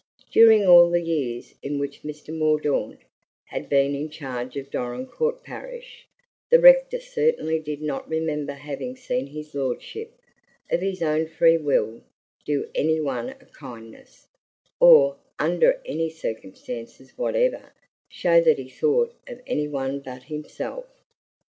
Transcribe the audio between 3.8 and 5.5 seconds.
in charge of Dorincourt